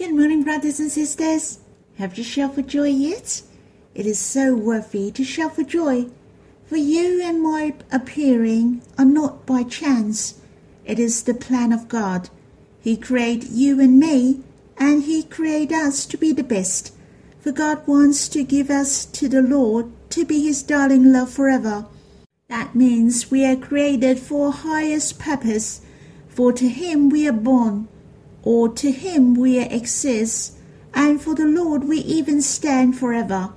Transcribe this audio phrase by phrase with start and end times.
[0.00, 1.58] Good morning, brothers and sisters.
[1.98, 3.42] Have you shouted for joy yet?
[3.94, 6.06] It is so worthy to shout for joy,
[6.64, 10.40] for you and my appearing are not by chance.
[10.86, 12.30] It is the plan of God.
[12.80, 14.40] He created you and me,
[14.78, 16.94] and He created us to be the best.
[17.40, 21.84] For God wants to give us to the Lord to be His darling love forever.
[22.48, 25.82] That means we are created for a highest purpose,
[26.26, 27.86] for to Him we are born
[28.42, 30.56] or to him we exist,
[30.94, 33.52] and for the Lord we even stand forever.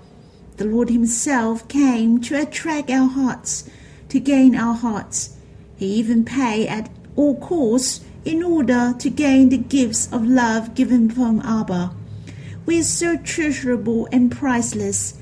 [0.58, 3.70] The Lord himself came to attract our hearts,
[4.10, 5.36] to gain our hearts.
[5.76, 11.10] He even paid at all costs in order to gain the gifts of love given
[11.10, 11.94] from Abba.
[12.66, 15.16] We are so treasurable and priceless.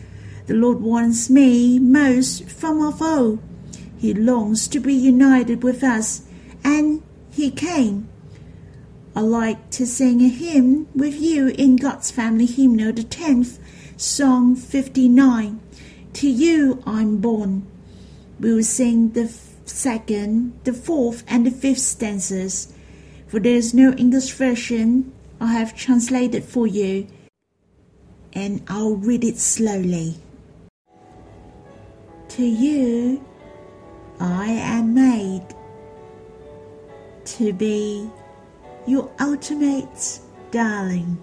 [0.47, 3.39] The Lord wants me most from of all.
[3.97, 6.23] He longs to be united with us,
[6.63, 8.09] and He came
[9.13, 13.59] I like to sing a hymn with you in God's Family Hymnal, the 10th,
[13.97, 15.59] Song 59.
[16.13, 17.67] To you I'm born.
[18.39, 19.27] We will sing the
[19.65, 22.73] second, the fourth, and the fifth stanzas.
[23.27, 27.07] For there is no English version, I have translated for you,
[28.31, 30.15] and I'll read it slowly.
[32.29, 33.25] To you
[34.21, 35.47] I am made
[37.25, 38.09] to be
[38.87, 40.19] your ultimate
[40.51, 41.17] darling.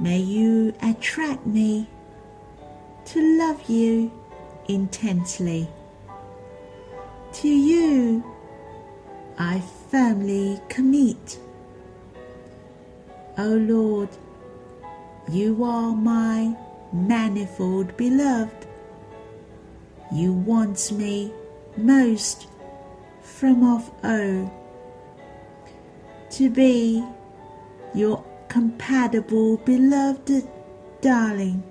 [0.00, 1.88] May you attract me
[3.06, 4.10] to love you
[4.68, 5.68] intensely.
[7.34, 8.24] To you,
[9.38, 11.38] I firmly commit.
[13.38, 14.08] O Lord,
[15.30, 16.56] you are my
[16.92, 18.66] manifold beloved.
[20.12, 21.32] You want me
[21.76, 22.46] most
[23.20, 24.65] from of all
[26.36, 27.02] to be
[27.94, 30.46] your compatible beloved
[31.00, 31.62] darling.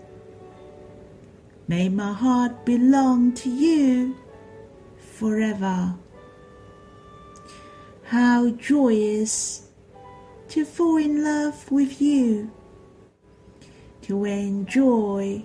[1.68, 4.18] May my heart belong to you
[4.98, 5.94] forever.
[8.06, 9.70] How joyous
[10.50, 12.52] to fall in love with you,
[14.02, 15.44] to enjoy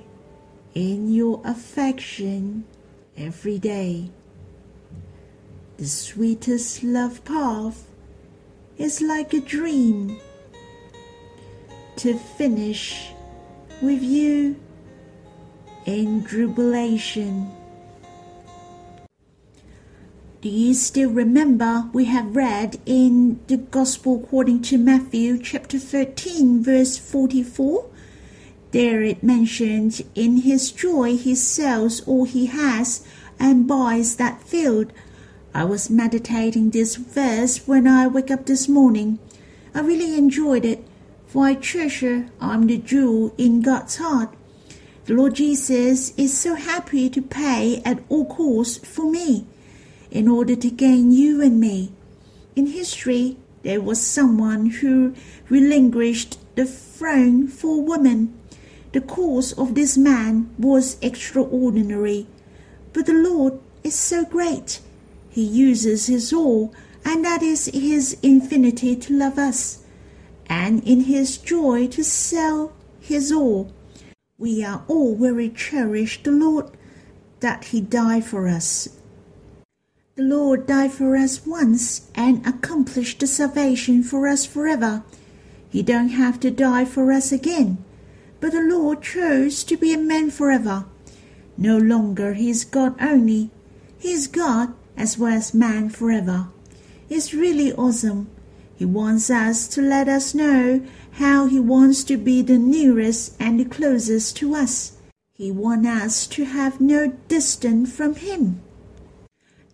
[0.72, 2.64] in your affection
[3.18, 4.10] every day.
[5.76, 7.89] The sweetest love path
[8.80, 10.18] is like a dream
[11.96, 13.12] to finish
[13.82, 14.56] with you
[15.84, 17.52] in jubilation.
[20.40, 26.62] Do you still remember we have read in the Gospel according to Matthew chapter 13
[26.62, 27.84] verse 44?
[28.70, 33.04] There it mentions in his joy he sells all he has
[33.38, 34.90] and buys that field
[35.52, 39.18] I was meditating this verse when I wake up this morning.
[39.74, 40.86] I really enjoyed it,
[41.26, 44.32] for I treasure I'm the jewel in God's heart.
[45.06, 49.44] The Lord Jesus is so happy to pay at all costs for me,
[50.12, 51.90] in order to gain you and me.
[52.54, 55.16] In history, there was someone who
[55.48, 58.32] relinquished the throne for a woman.
[58.92, 62.28] The cause of this man was extraordinary,
[62.92, 64.80] but the Lord is so great
[65.30, 66.74] he uses his all,
[67.04, 69.84] and that is his infinity to love us,
[70.46, 73.72] and in his joy to sell his all.
[74.36, 76.70] We are all very cherished the Lord
[77.38, 78.88] that he died for us.
[80.16, 85.04] The Lord died for us once and accomplished the salvation for us forever.
[85.70, 87.78] He don't have to die for us again.
[88.40, 90.86] But the Lord chose to be a man forever.
[91.56, 93.50] No longer he is God only.
[93.98, 96.48] He is God as well as man forever.
[97.08, 98.28] It's really awesome.
[98.76, 103.58] He wants us to let us know how he wants to be the nearest and
[103.58, 104.92] the closest to us.
[105.32, 108.60] He wants us to have no distance from him.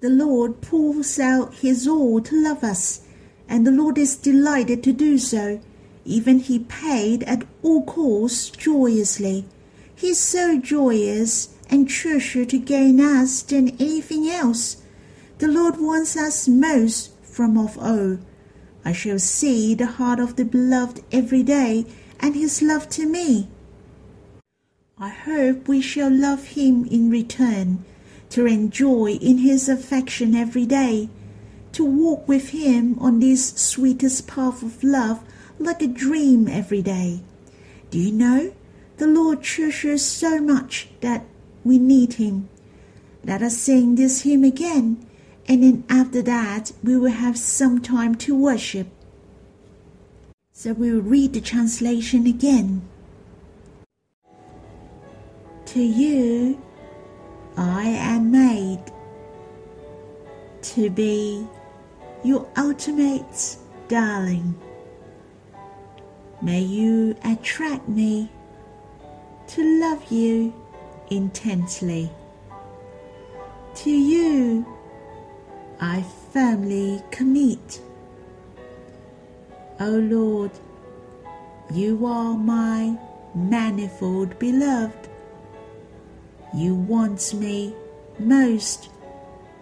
[0.01, 3.03] The Lord pours out his all to love us,
[3.49, 5.61] and the Lord is delighted to do so.
[6.05, 9.45] Even he paid at all costs joyously.
[9.95, 14.77] He is so joyous and treasure to gain us than anything else.
[15.39, 18.19] The Lord wants us most from of all.
[18.87, 21.85] I shall see the heart of the beloved every day
[22.21, 23.49] and his love to me.
[24.99, 27.85] I hope we shall love him in return,
[28.31, 31.11] to enjoy in his affection every day,
[31.73, 35.23] to walk with him on this sweetest path of love
[35.59, 37.21] like a dream every day.
[37.91, 38.55] Do you know?
[38.97, 41.27] The Lord treasures so much that
[41.63, 42.49] we need him.
[43.23, 45.06] Let us sing this hymn again
[45.49, 48.89] and then after that we will have some time to worship.
[50.53, 52.83] So we'll read the translation again.
[55.67, 56.61] To you,
[57.57, 58.83] I am made
[60.63, 61.47] to be
[62.25, 63.57] your ultimate
[63.89, 64.55] darling.
[66.43, 68.31] May you attract me
[69.49, 70.53] to love you
[71.11, 72.11] intensely.
[73.77, 74.67] To you,
[75.81, 76.03] I
[76.33, 77.81] firmly commit.
[79.79, 80.53] O Lord,
[81.73, 82.99] you are my
[83.35, 85.09] manifold beloved.
[86.55, 87.75] You want me
[88.19, 88.89] most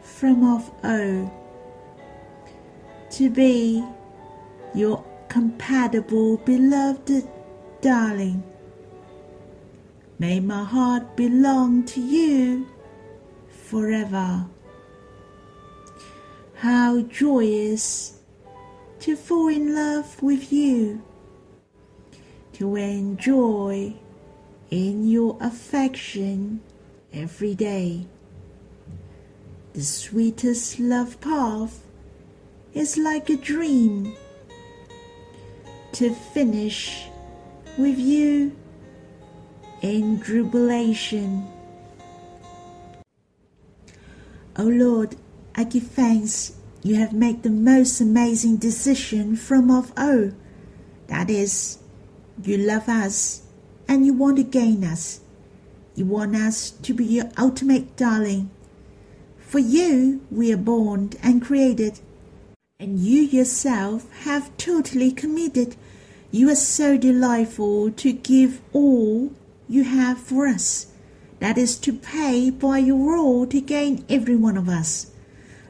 [0.02, 1.32] from of all
[3.10, 3.84] to be
[4.74, 7.28] your compatible beloved
[7.80, 8.42] darling.
[10.18, 12.68] May my heart belong to you
[13.48, 14.46] forever.
[16.64, 18.20] How joyous
[19.00, 21.02] to fall in love with you,
[22.54, 23.92] to enjoy
[24.70, 26.62] in your affection
[27.12, 28.06] every day.
[29.74, 31.82] The sweetest love path
[32.72, 34.16] is like a dream.
[35.92, 37.08] To finish
[37.76, 38.56] with you
[39.82, 41.46] in jubilation.
[44.56, 45.16] O Lord,
[45.56, 46.52] I give thanks
[46.82, 50.32] you have made the most amazing decision from of all.
[51.06, 51.78] That is,
[52.42, 53.42] you love us
[53.86, 55.20] and you want to gain us.
[55.94, 58.50] You want us to be your ultimate darling.
[59.38, 62.00] For you we are born and created,
[62.80, 65.76] and you yourself have totally committed.
[66.32, 69.30] You are so delightful to give all
[69.68, 70.88] you have for us
[71.38, 75.12] that is to pay by your all to gain every one of us.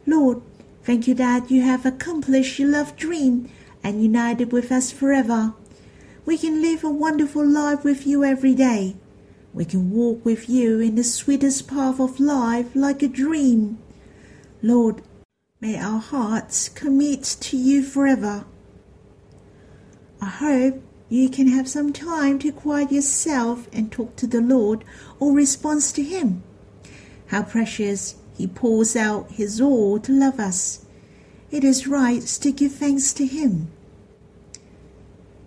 [0.07, 0.43] Lord,
[0.83, 3.51] thank you that you have accomplished your love dream
[3.83, 5.55] and united with us forever.
[6.27, 8.97] We can live a wonderful life with you every day.
[9.53, 13.79] We can walk with you in the sweetest path of life like a dream.
[14.63, 15.03] Lord,
[15.61, 18.47] may our hearts commit to you forever.
[20.21, 24.85] I hope you can have some time to quiet yourself and talk to the Lord
[25.21, 26.43] or respond to Him.
[27.27, 30.85] How precious He pours out His all to love us.
[31.51, 33.71] It is right to give thanks to Him.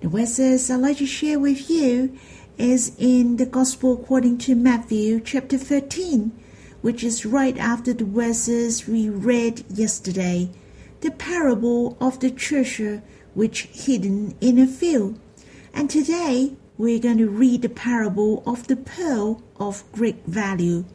[0.02, 2.18] The verses I'd like to share with you
[2.58, 6.32] is in the Gospel according to Matthew chapter 13,
[6.82, 10.50] which is right after the verses we read yesterday,
[11.02, 13.04] the parable of the treasure
[13.34, 15.20] which hidden in a field.
[15.74, 20.86] And today we're going to read the parable of the pearl of great value.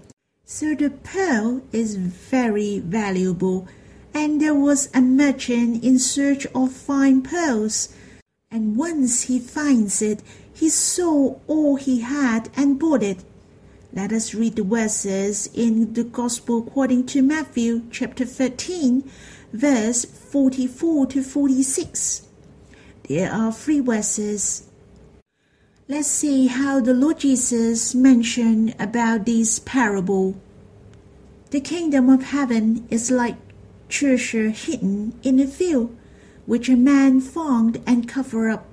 [0.54, 3.66] So the pearl is very valuable,
[4.12, 7.88] and there was a merchant in search of fine pearls.
[8.50, 10.22] And once he finds it,
[10.52, 13.24] he sold all he had and bought it.
[13.94, 19.10] Let us read the verses in the Gospel according to Matthew chapter 13,
[19.54, 22.28] verse 44 to 46.
[23.08, 24.68] There are three verses.
[25.92, 30.40] Let's see how the Lord Jesus mentioned about this parable.
[31.50, 33.36] The kingdom of heaven is like
[33.90, 35.94] treasure hidden in a field,
[36.46, 38.64] which a man found and covered up.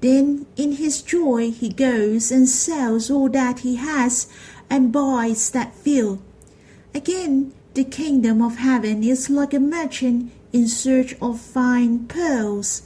[0.00, 4.26] Then in his joy he goes and sells all that he has
[4.68, 6.20] and buys that field.
[6.92, 12.82] Again, the kingdom of heaven is like a merchant in search of fine pearls,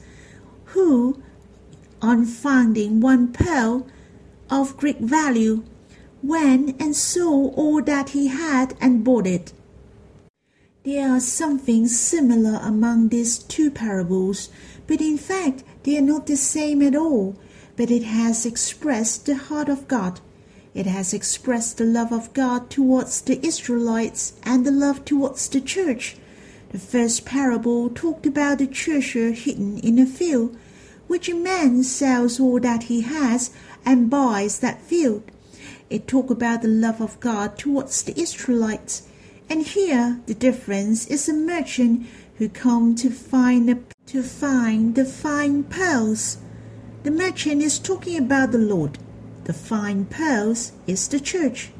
[0.77, 1.23] who
[2.05, 3.87] on finding one pearl
[4.51, 5.65] of great value,
[6.23, 9.53] went and sold all that he had and bought it.
[10.85, 14.51] There are something similar among these two parables,
[14.87, 17.37] but in fact they are not the same at all.
[17.77, 20.21] But it has expressed the heart of God.
[20.75, 25.61] It has expressed the love of God towards the Israelites and the love towards the
[25.61, 26.17] church.
[26.71, 30.57] The first parable talked about the treasure hidden in a field,
[31.07, 33.51] which a man sells all that he has
[33.85, 35.23] and buys that field.
[35.91, 39.07] It talk about the love of God towards the Israelites.
[39.49, 42.07] And here the difference is a merchant
[42.37, 46.39] who come to find the, to find the fine pearls.
[47.03, 48.99] The merchant is talking about the Lord.
[49.45, 51.71] The fine pearls is the church.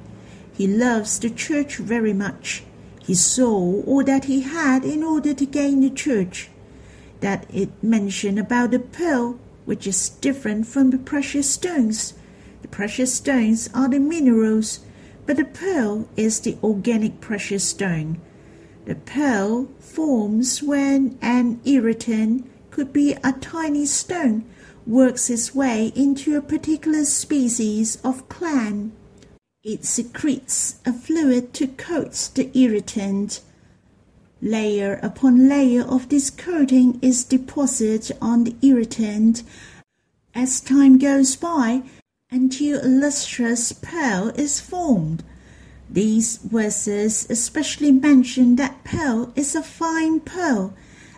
[0.53, 2.63] He loves the church very much.
[3.01, 6.51] He sold all that he had in order to gain the church
[7.25, 12.13] that it mentioned about the pearl, which is different from the precious stones.
[12.61, 14.81] The precious stones are the minerals,
[15.25, 18.21] but the pearl is the organic precious stone.
[18.85, 24.45] The pearl forms when an irritant could be a tiny stone
[24.87, 28.93] works its way into a particular species of clam.
[29.63, 33.41] It secretes a fluid to coat the irritant.
[34.47, 39.43] Layer upon layer of this coating is deposited on the irritant
[40.35, 41.83] as time goes by
[42.31, 45.25] until a lustrous pearl is formed.
[45.89, 50.75] These verses especially mention that pearl is a fine pearl,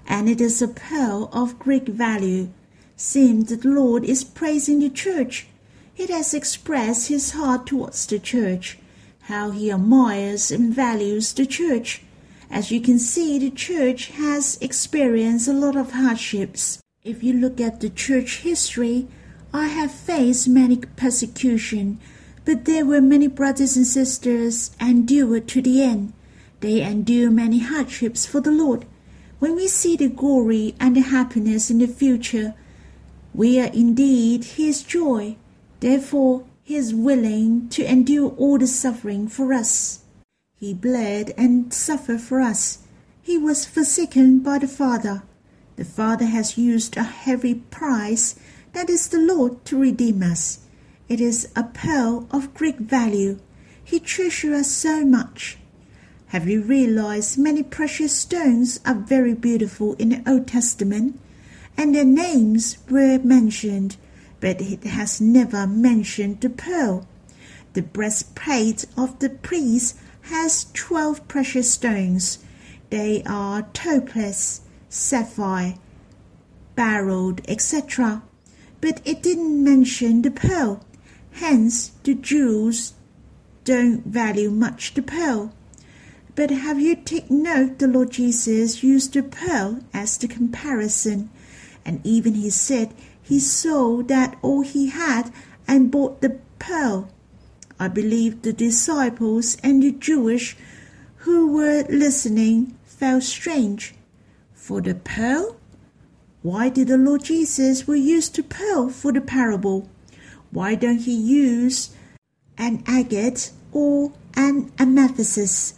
[0.06, 2.50] and it is a pearl of great value.
[2.95, 5.49] Seems that the Lord is praising the church.
[5.97, 8.78] It has expressed his heart towards the church,
[9.23, 12.02] how he admires and values the church.
[12.50, 16.81] As you can see, the church has experienced a lot of hardships.
[17.03, 19.09] If you look at the church history,
[19.53, 21.99] I have faced many persecution,
[22.45, 26.12] but there were many brothers and sisters endured to the end.
[26.61, 28.87] They endure many hardships for the Lord.
[29.38, 32.55] When we see the glory and the happiness in the future,
[33.35, 35.37] we are indeed his joy.
[35.81, 40.00] Therefore, he is willing to endure all the suffering for us.
[40.66, 42.78] He bled and suffered for us.
[43.23, 45.23] He was forsaken by the Father.
[45.76, 48.35] The Father has used a heavy price,
[48.73, 50.58] that is the Lord, to redeem us.
[51.08, 53.38] It is a pearl of great value.
[53.85, 55.56] He treasures us so much.
[56.35, 61.16] Have you realized many precious stones are very beautiful in the Old Testament?
[61.76, 63.96] and their names were mentioned,
[64.40, 67.06] but it has never mentioned the pearl.
[67.75, 69.96] The breastplate of the priest
[70.26, 72.38] has twelve precious stones.
[72.90, 75.75] They are topaz, sapphire,
[76.75, 78.23] beryl, etc.
[78.80, 80.85] But it didn't mention the pearl.
[81.33, 82.95] Hence, the Jews
[83.64, 85.52] don't value much the pearl.
[86.35, 91.30] But have you taken note the Lord Jesus used the pearl as the comparison?
[91.87, 92.92] and even he said
[93.23, 95.33] he sold that all he had
[95.68, 97.09] and bought the pearl.
[97.78, 100.56] I believe the disciples and the Jewish
[101.18, 103.95] who were listening felt strange.
[104.54, 105.56] For the pearl?
[106.42, 109.88] Why did the Lord Jesus will use the pearl for the parable?
[110.50, 111.90] Why don't he use
[112.56, 115.75] an agate or an amethyst?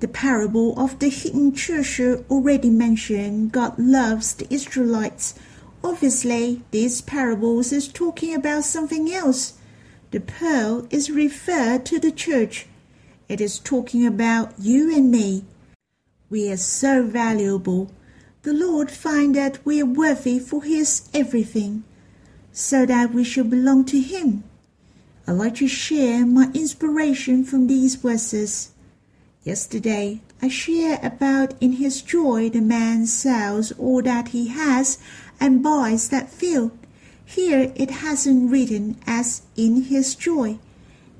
[0.00, 5.34] The parable of the hidden treasure already mentioned, God loves the Israelites.
[5.82, 9.54] Obviously, these parables is talking about something else.
[10.10, 12.66] The pearl is referred to the church.
[13.28, 15.44] It is talking about you and me.
[16.30, 17.90] We are so valuable.
[18.42, 21.84] The Lord find that we are worthy for His everything,
[22.52, 24.44] so that we shall belong to Him.
[25.26, 28.70] I'd like to share my inspiration from these verses.
[29.42, 34.98] Yesterday, I shared about in his joy the man sells all that he has
[35.40, 36.78] and buys that field.
[37.26, 40.58] Here it hasn't written as in his joy.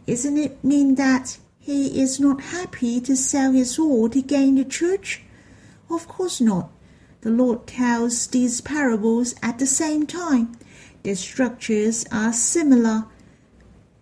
[0.07, 4.65] Isn't it mean that he is not happy to sell his all to gain the
[4.65, 5.23] church?
[5.91, 6.71] Of course not.
[7.21, 10.57] The Lord tells these parables at the same time.
[11.03, 13.05] Their structures are similar,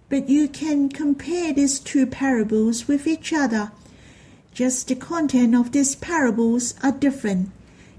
[0.08, 3.73] but you can compare these two parables with each other
[4.54, 7.50] just the content of these parables are different.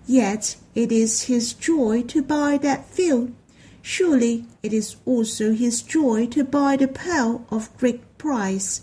[0.08, 3.34] Yet it is his joy to buy that field.
[3.86, 8.82] Surely it is also his joy to buy the pearl of great price.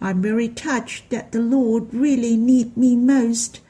[0.00, 3.60] I'm very touched that the Lord really need me most.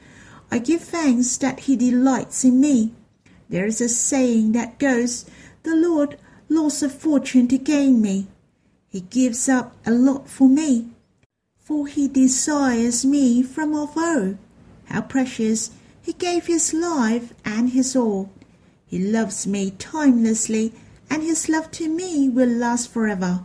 [0.49, 2.93] I give thanks that he delights in me.
[3.49, 5.25] There is a saying that goes,
[5.63, 6.17] The Lord
[6.47, 8.27] lost a fortune to gain me.
[8.87, 10.93] He gives up a lot for me
[11.63, 14.37] for he desires me from of old.
[14.85, 15.71] How precious!
[16.01, 18.29] He gave his life and his all.
[18.93, 20.71] He loves me timelessly,
[21.09, 23.41] and his love to me will last forever.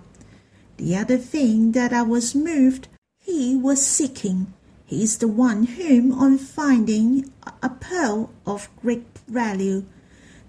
[0.77, 2.89] The other thing that I was moved,
[3.19, 4.53] he was seeking.
[4.85, 9.87] He is the one whom, on finding a pearl of great value,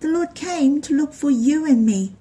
[0.01, 2.18] the Lord came to look for you and me.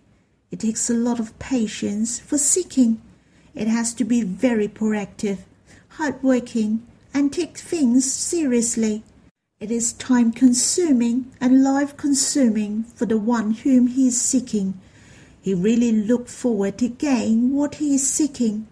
[0.53, 3.03] It takes a lot of patience for seeking.
[3.57, 5.39] It has to be very proactive,
[5.99, 9.03] hardworking, and take things seriously.
[9.61, 14.81] It is time consuming and life consuming for the one whom he is seeking.
[15.41, 18.69] He really looked forward to gain what he is seeking.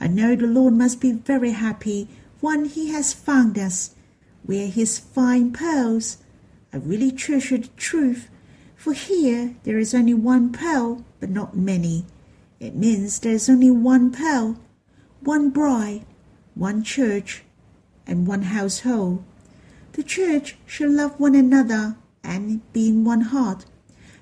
[0.00, 2.08] I know the Lord must be very happy
[2.40, 3.94] when he has found us.
[4.44, 6.18] We are his fine pearls.
[6.72, 8.28] I really treasure the truth,
[8.74, 12.04] for here there is only one pearl, but not many.
[12.58, 14.58] It means there is only one pearl,
[15.20, 16.04] one bride,
[16.56, 17.44] one church,
[18.08, 19.22] and one household.
[19.96, 23.64] The church shall love one another and be in one heart.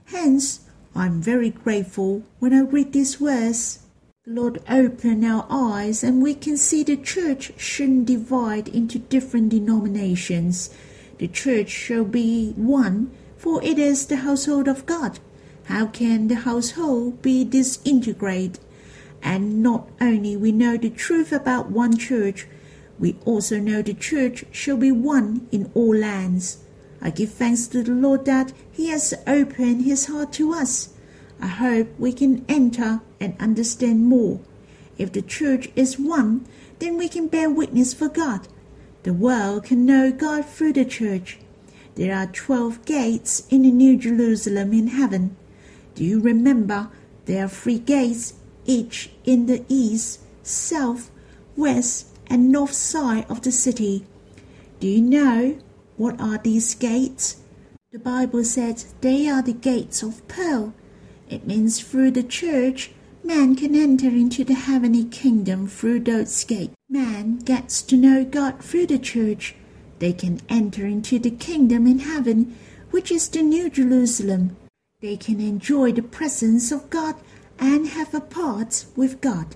[0.05, 0.61] Hence,
[0.95, 3.81] I'm very grateful when I read this verse.
[4.25, 9.49] The Lord open our eyes and we can see the church shouldn't divide into different
[9.49, 10.71] denominations.
[11.19, 15.19] The church shall be one, for it is the household of God.
[15.65, 18.61] How can the household be disintegrated?
[19.25, 22.47] And not only we know the truth about one church,
[22.99, 26.59] we also know the church shall be one in all lands.
[27.01, 30.91] I give thanks to the Lord that He has opened His heart to us.
[31.41, 34.41] I hope we can enter and understand more.
[34.97, 36.47] If the church is one,
[36.79, 38.49] then we can bear witness for God.
[39.03, 41.39] The world can know God through the church.
[41.97, 45.37] There are twelve gates in the New Jerusalem in heaven.
[45.95, 46.91] Do you remember
[47.27, 48.35] there are three gates
[48.65, 51.11] each in the east, south,
[51.57, 54.07] west, and north side of the city.
[54.81, 55.59] Do you know
[55.97, 57.37] what are these gates?
[57.93, 60.75] The Bible says they are the gates of pearl.
[61.31, 62.91] It means through the church,
[63.23, 66.75] man can enter into the heavenly kingdom through those gates.
[66.89, 69.55] Man gets to know God through the church.
[70.01, 72.57] They can enter into the kingdom in heaven,
[72.91, 74.57] which is the New Jerusalem.
[75.01, 77.15] They can enjoy the presence of God
[77.59, 79.55] and have a part with God.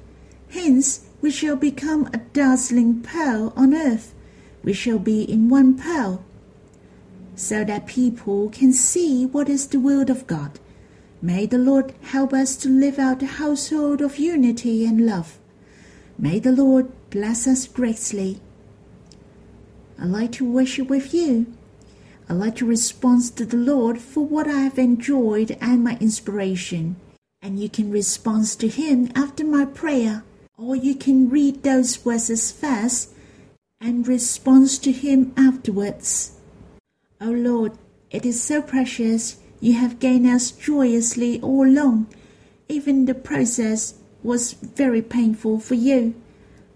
[0.51, 4.15] Hence, we shall become a dazzling pearl on earth.
[4.63, 6.25] We shall be in one pearl,
[7.35, 10.59] so that people can see what is the will of God.
[11.21, 15.39] May the Lord help us to live out the household of unity and love.
[16.19, 18.41] May the Lord bless us greatly.
[20.01, 21.47] I'd like to worship with you.
[22.29, 26.97] I'd like to respond to the Lord for what I have enjoyed and my inspiration
[27.41, 30.25] and you can respond to Him after my prayer,
[30.59, 33.11] or you can read those verses first
[33.81, 36.33] and respond to Him afterwards.
[37.21, 37.73] O oh Lord,
[38.11, 42.13] it is so precious you have gained us joyously all along.
[42.69, 46.15] Even the process was very painful for you.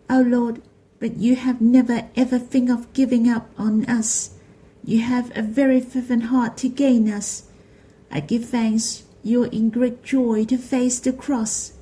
[0.09, 0.62] O oh Lord,
[1.01, 4.35] but you have never ever think of giving up on us.
[4.85, 7.45] You have a very fervent heart to gain us.
[8.11, 11.73] I give thanks you're in great joy to face the cross.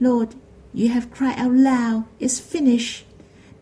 [0.00, 0.34] Lord,
[0.72, 3.04] you have cried out loud, It's finished.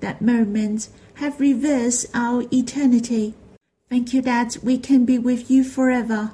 [0.00, 3.34] That moment have reversed our eternity.
[3.88, 6.32] Thank you that we can be with you forever.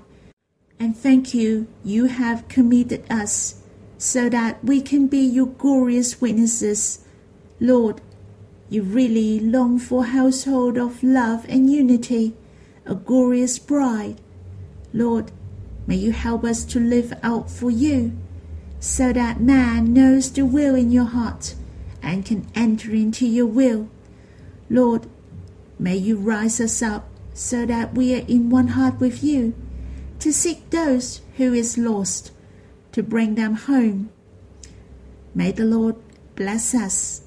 [0.79, 3.63] And thank you, you have committed us
[3.99, 7.05] so that we can be your glorious witnesses.
[7.61, 8.01] Lord,
[8.69, 12.35] you really long for a household of love and unity,
[12.85, 14.21] a glorious bride.
[14.93, 15.31] Lord,
[15.87, 18.13] May you help us to live out for you,
[18.83, 21.55] so that man knows the will in your heart
[22.03, 23.88] and can enter into your will.
[24.68, 25.07] Lord,
[25.79, 29.55] may you rise us up so that we are in one heart with you,
[30.18, 32.33] to seek those who is lost,
[32.90, 34.11] to bring them home.
[35.33, 35.95] May the Lord
[36.35, 37.23] bless us.